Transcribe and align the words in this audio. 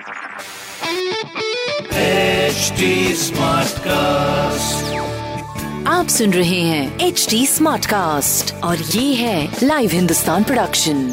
HD 0.00 0.06
Smartcast. 3.14 4.86
आप 5.88 6.06
सुन 6.08 6.32
रहे 6.32 6.60
हैं 6.60 7.06
एच 7.06 7.26
डी 7.30 7.44
स्मार्ट 7.46 7.86
कास्ट 7.86 8.54
और 8.64 8.76
ये 8.76 9.02
है 9.14 9.48
लाइव 9.62 9.90
हिंदुस्तान 9.90 10.44
प्रोडक्शन 10.44 11.04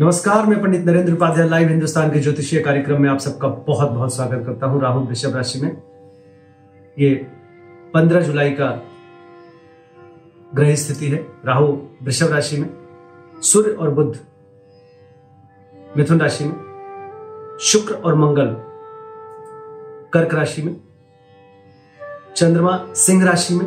नमस्कार 0.00 0.46
मैं 0.46 0.62
पंडित 0.62 0.84
नरेंद्र 0.86 1.12
उपाध्याय 1.12 1.48
लाइव 1.48 1.68
हिंदुस्तान 1.68 2.10
के 2.12 2.20
ज्योतिषीय 2.20 2.60
कार्यक्रम 2.62 3.02
में 3.02 3.08
आप 3.10 3.18
सबका 3.18 3.48
बहुत 3.48 3.90
बहुत 3.90 4.14
स्वागत 4.16 4.46
करता 4.46 4.66
हूँ 4.66 4.82
राहुल 4.82 5.06
वृषभ 5.06 5.36
राशि 5.36 5.60
में 5.60 5.70
ये 6.96 7.14
15 7.94 8.22
जुलाई 8.22 8.50
का 8.50 8.95
ग्रह 10.54 10.74
स्थिति 10.74 11.08
है, 11.08 11.26
राहु 11.44 11.66
वृषभ 12.02 12.26
राशि 12.26 12.56
में, 12.56 12.70
सूर्य 13.42 13.70
और 13.70 13.90
बुद्ध 13.90 14.20
मिथुन 15.96 16.20
राशि 16.20 16.44
में, 16.44 17.58
शुक्र 17.60 17.94
और 17.94 18.14
मंगल 18.14 18.46
कर्क 20.12 20.34
राशि 20.34 20.62
में, 20.62 20.80
चंद्रमा 22.36 22.86
सिंह 22.94 23.24
राशि 23.24 23.54
में, 23.54 23.66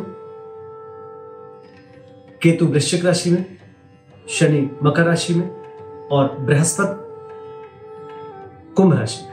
केतु 2.42 2.66
वृश्चिक 2.66 3.04
राशि 3.04 3.30
में, 3.30 3.58
शनि 4.28 4.70
मकर 4.82 5.02
राशि 5.02 5.34
में 5.34 5.48
और 6.08 6.38
बृहस्पति 6.38 7.00
कुंभ 8.74 8.94
राशि 8.94 9.24
में। 9.24 9.30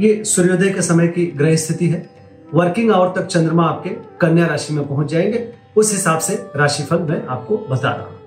ये 0.00 0.24
सूर्योदय 0.24 0.70
के 0.70 0.82
समय 0.82 1.08
की 1.08 1.26
ग्रह 1.26 1.56
स्थिति 1.56 1.88
है। 1.88 2.19
वर्किंग 2.54 2.90
आवर 2.92 3.20
तक 3.20 3.26
चंद्रमा 3.26 3.64
आपके 3.64 3.90
कन्या 4.20 4.46
राशि 4.46 4.74
में 4.74 4.88
पहुँच 4.88 5.06
जाएँगे। 5.06 5.52
उस 5.76 5.92
हिसाब 5.92 6.18
से 6.18 6.34
राशिफल 6.56 6.98
मैं 6.98 7.26
आपको 7.26 7.58
बता 7.58 7.90
रहा 7.90 8.06
हूँ। 8.06 8.18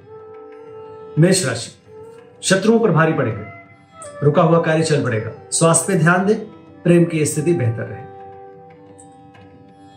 मेष 1.20 1.46
राशि, 1.46 1.71
शत्रुओं 2.41 2.80
पर 2.80 2.91
भारी 2.91 3.13
पड़ेगा। 3.13 3.49
रुका 4.24 4.41
हुआ 4.41 4.62
कार्य 4.62 4.84
चल 4.84 5.04
पड़ेगा। 5.04 5.32
स्वास्थ्य 5.52 5.93
पे 5.93 5.99
ध्यान 5.99 6.26
दें, 6.26 6.40
प्रेम 6.84 7.05
की 7.05 7.26
स्थिति 7.26 7.54
बेहतर 7.54 7.84
रहे। 7.84 8.04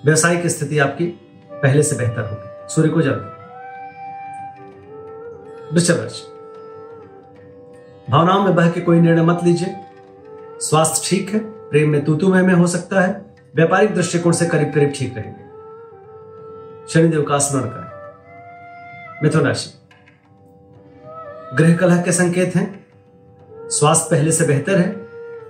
व्यवसायिक 0.05 0.47
स्थिति 0.47 0.79
आपकी 0.79 1.07
पहले 1.53 1.83
से 1.83 1.97
बेहतर 1.97 2.21
होगी। 2.21 2.75
सूर्य 2.75 2.89
को 2.89 3.03
जल। 3.03 3.33
वृषभ 5.73 6.01
राशि, 6.01 6.23
भावनाओं 8.11 8.45
में 8.45 8.55
बह 8.55 8.71
के 8.71 8.81
कोई 8.81 9.01
निर्णय 9.01 9.23
मत 9.23 9.41
लीजिए। 9.45 9.77
स्वास्थ्य 10.61 11.09
ठीक 11.09 11.31
है, 11.31 11.39
प्रेम 11.71 11.91
में 11.91 12.05
तूतु 12.05 12.29
में 12.29 12.55
हो 12.55 12.67
सकता 12.67 13.01
है। 13.01 13.36
व्यापारिक 13.57 13.95
दृष्टिकोण 13.95 14.33
से 14.33 14.47
करीब 14.47 14.73
करीब 14.73 14.93
ठीक 14.97 15.17
रहेंगे। 15.17 15.45
शनिदेव 16.93 17.23
का 17.23 17.39
स्मरण 17.39 17.69
करें 17.69 19.23
मिथुन 19.23 19.47
राशि 19.47 19.71
गृह 21.57 21.77
कलह 21.77 22.03
के 22.03 22.13
संकेत 22.13 22.57
हैं। 22.57 22.67
स्वास्थ्य 23.71 24.09
पहले 24.11 24.33
से 24.33 24.47
बेहतर 24.47 24.79
है। 24.79 24.89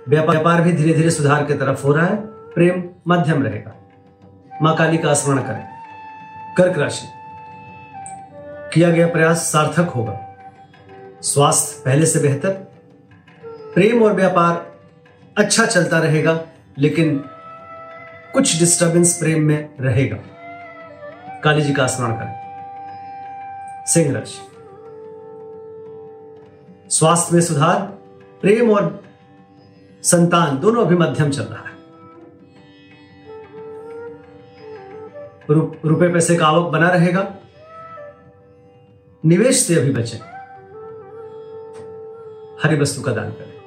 व्यापार 0.09 0.63
भी 0.63 0.73
धीरे 0.73 0.93
धीरे 0.95 1.11
सुधार 1.11 1.45
की 1.45 1.55
तरफ़ 1.55 1.83
हो 1.87 1.93
रहा 1.93 2.07
है। 2.07 2.17
प्रेम 2.53 2.83
मध्यम 3.09 3.43
रहेगा। 3.43 3.73
माँ 4.63 4.77
काली 4.77 4.99
का 4.99 5.15
स्मरण 5.15 5.39
करें। 5.39 5.67
कर्क 6.57 6.79
राशि, 6.79 7.07
किया 8.75 8.91
गया 8.91 9.07
प्रयास 9.07 9.53
सार्थक 9.53 9.91
होगा। 9.91 10.19
स्वास्थ्य 11.23 11.83
पहले 11.85 12.07
से 12.07 12.19
बेहतर। 12.19 12.51
प्रेम 13.75 14.03
और 14.03 14.13
व्यापार 14.13 14.67
अच्छा 15.37 15.67
चलता 15.67 15.99
रहेगा, 15.99 16.41
लेकिन 16.79 17.25
कुछ 18.37 18.59
डिस्टरबेंस 18.59 19.19
प्रेम 19.19 19.43
में 19.43 19.75
रहेगा। 19.81 20.17
काली 21.41 21.63
जी 21.63 21.73
का 21.73 21.87
स्मरण 21.87 22.13
करें। 22.13 22.47
सिंह 23.87 24.15
राशि 24.15 24.39
स्वास्थ्य 26.91 27.35
में 27.35 27.43
सुधार 27.43 27.81
प्रेम 28.41 28.71
और 28.71 29.05
संतान 30.03 30.59
दोनों 30.59 30.87
अभी 30.87 30.97
मध्यम 30.97 31.31
चल 31.31 31.43
रहा 31.43 31.69
है। 31.69 31.75
रु, 35.51 35.75
रुपए 35.85 36.09
पैसे 36.09 36.37
का 36.37 36.47
आवक 36.47 36.73
बना 36.73 36.89
रहेगा। 36.89 37.35
निवेश 39.25 39.67
से 39.67 39.75
अभी 39.75 39.93
बचें। 39.93 40.19
हरी 42.63 42.81
वस्तु 42.81 43.03
का 43.03 43.13
दान 43.13 43.31
करें। 43.31 43.61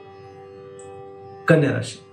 कन्या 1.45 1.71
राशि। 1.71 2.08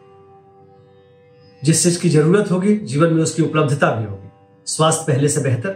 जिस 1.65 1.83
चीज़ 1.83 2.00
की 2.00 2.09
ज़रूरत 2.09 2.50
होगी, 2.50 2.77
जीवन 2.77 3.12
में 3.12 3.22
उसकी 3.22 3.43
उपलब्धता 3.43 3.91
भी 3.91 4.05
होगी। 4.05 4.28
स्वास्थ्य 4.67 5.12
पहले 5.12 5.28
से 5.28 5.41
बेहतर, 5.41 5.71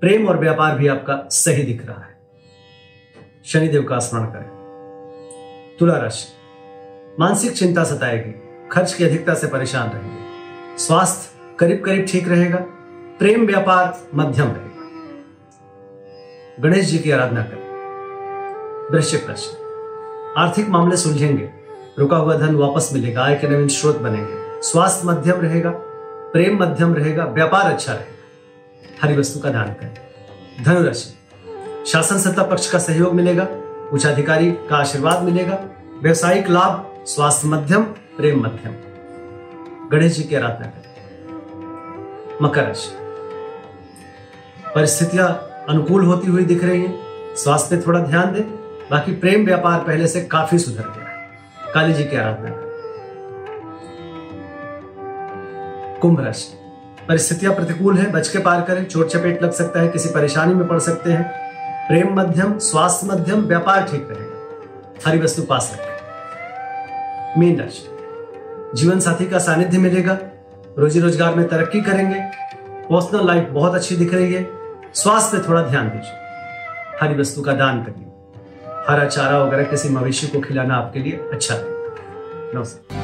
प्रेम 0.00 0.28
और 0.28 0.38
व्यापार 0.38 0.78
भी 0.78 0.88
आपका 0.88 1.28
सही 1.30 1.62
दिख 1.62 1.86
रहा 1.86 2.04
है। 2.04 2.18
शनिदेव 3.44 3.82
का 3.82 3.98
स्मरण 3.98 4.24
करें। 4.24 4.54
तुला 5.80 5.96
राशि। 5.96 6.28
मानसिक 7.20 7.52
चिंता 7.52 7.84
सताएगी, 7.84 8.32
खर्च 8.68 8.92
की 8.92 9.04
अधिकता 9.04 9.34
से 9.34 9.46
परेशान 9.46 9.90
रहेंगे। 9.90 10.24
स्वास्थ्य 10.78 11.56
करीब 11.58 11.82
करीब 11.84 12.06
ठीक 12.08 12.28
रहेगा, 12.28 12.58
प्रेम 13.18 13.46
व्यापार 13.46 14.00
मध्यम 14.14 14.46
रहेगा। 14.46 14.74
गणेश 16.62 16.84
जी 16.84 16.98
की 16.98 17.10
आराधना 17.10 17.42
करें। 17.42 17.64
वृश्चिक 18.92 19.28
राशि। 19.28 19.50
आर्थिक 20.38 20.68
मामले 20.68 20.96
सुलझेंगे, 20.96 21.50
रुका 21.98 22.16
हुआ 22.16 22.36
धन 22.36 22.54
वापस 22.54 22.90
मिलेगा, 22.92 23.24
आय 23.24 23.34
के 23.34 23.48
नवीन 23.48 23.68
स्रोत 23.68 23.98
बनेंगे। 23.98 24.43
स्वास्थ्य 24.64 25.08
मध्यम 25.08 25.40
रहेगा, 25.40 25.70
प्रेम 26.32 26.62
मध्यम 26.62 26.94
रहेगा, 26.94 27.24
व्यापार 27.24 27.72
अच्छा 27.72 27.92
रहेगा। 27.92 28.98
हरी 29.02 29.16
वस्तु 29.16 29.40
का 29.40 29.50
दान 29.50 29.66
करें। 29.66 29.94
धनुराशि। 30.64 31.18
शासन 31.90 32.18
सत्ता 32.18 32.42
पक्ष 32.42 32.70
का 32.70 32.78
सहयोग 32.78 33.14
मिलेगा 33.14 33.48
उच्च 33.92 34.06
अधिकारी 34.06 34.52
का 34.52 34.76
आशीर्वाद 34.76 35.22
मिलेगा, 35.22 35.58
व्यवसायिक 36.02 36.50
लाभ, 36.50 37.04
स्वास्थ्य 37.06 37.48
मध्यम, 37.48 37.82
प्रेम 37.82 38.40
मध्यम। 38.40 38.72
गणेश 39.88 40.16
जी 40.16 40.22
की 40.22 40.34
आराधना 40.34 40.66
करें। 40.66 40.94
मकर 42.42 42.64
राशि। 42.64 42.90
परिस्थितियाँ 44.74 45.50
अनुकूल 45.68 46.04
होती 46.04 46.28
हुई 46.28 46.44
दिख 46.44 46.64
रही 46.64 46.82
हैं, 46.82 46.98
स्वास्थ्य 47.36 47.76
पे 47.76 47.86
थोड़ा 47.86 48.00
ध्यान 48.00 48.34
दें, 48.34 48.42
बाकी 48.90 49.12
प्रेम 49.12 49.44
व्यापार 49.44 49.80
पहले 49.80 50.06
से 50.06 50.24
काफ़ी 50.24 50.58
सुधर 50.58 50.82
गया 50.82 51.72
काली 51.74 51.94
जी 51.94 52.04
की 52.04 52.16
आराधना 52.16 52.50
करें। 52.50 52.73
कुंभ 56.04 56.20
राशि। 56.20 56.56
परिस्थितियाँ 57.08 57.54
प्रतिकूल 57.54 57.98
है 57.98 58.10
बच 58.12 58.28
के 58.28 58.38
पार 58.38 58.62
करें, 58.62 58.84
चोट 58.84 59.08
चपेट 59.08 59.42
लग 59.42 59.50
सकता 59.50 59.80
है, 59.80 59.88
किसी 59.88 60.08
परेशानी 60.08 60.54
में 60.54 60.68
पड़ 60.68 60.78
सकते 60.78 61.12
हैं। 61.12 61.24
प्रेम 61.88 62.14
मध्यम, 62.20 62.58
स्वास्थ्य 62.58 63.06
मध्यम, 63.06 63.40
व्यापार 63.40 63.82
ठीक 63.82 64.08
रहेगा। 64.10 65.10
हरी 65.10 65.18
वस्तु 65.18 65.42
पास 65.42 65.70
रखें। 65.74 67.40
मीन 67.40 67.60
राशि। 67.60 67.88
जीवन 68.74 69.00
साथी 69.00 69.26
का 69.26 69.38
सानिध्य 69.38 69.78
मिलेगा। 69.78 70.18
रोजी 70.78 71.00
रोज़गार 71.00 71.34
में 71.34 71.48
तरक्की 71.48 71.80
करेंगे। 71.80 72.20
पर्सनल 72.90 73.26
लाइफ 73.26 73.48
बहुत 73.50 73.74
अच्छी 73.74 73.96
दिख 73.96 74.14
रही 74.14 74.34
है। 74.34 74.46
स्वास्थ्य 74.94 75.38
पे 75.38 75.48
थोड़ा 75.48 75.62
ध्यान 75.62 75.88
दीजिए। 75.88 76.98
हरी 77.02 77.20
वस्तु 77.20 77.42
का 77.42 77.52
दान 77.52 77.82
करिए। 77.82 78.06
हरा 78.88 79.08
चारा 79.08 79.38
वगैरह 79.38 79.64
किसी 79.64 79.88
मवेशी 79.88 80.26
को 80.26 80.40
खिलाना 80.40 80.76
आपके 80.76 81.00
लिए 81.00 81.28
अच्छा 81.32 81.54
रहेगा 81.54 82.58
नमस्कार। 82.58 83.03